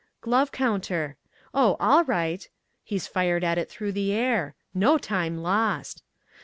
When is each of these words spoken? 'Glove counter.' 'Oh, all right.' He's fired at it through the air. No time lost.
'Glove 0.19 0.51
counter.' 0.51 1.15
'Oh, 1.53 1.77
all 1.79 2.03
right.' 2.05 2.49
He's 2.83 3.05
fired 3.05 3.43
at 3.43 3.59
it 3.59 3.69
through 3.69 3.91
the 3.91 4.11
air. 4.13 4.55
No 4.73 4.97
time 4.97 5.37
lost. 5.37 6.01